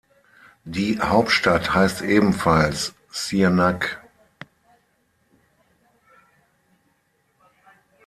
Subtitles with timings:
[0.63, 4.01] Die Hauptstadt heißt ebenfalls Şırnak.